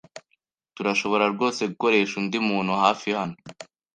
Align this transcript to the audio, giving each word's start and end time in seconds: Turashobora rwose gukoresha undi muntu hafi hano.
Turashobora 0.75 1.25
rwose 1.33 1.61
gukoresha 1.71 2.13
undi 2.21 2.37
muntu 2.49 2.71
hafi 2.83 3.07
hano. 3.17 3.35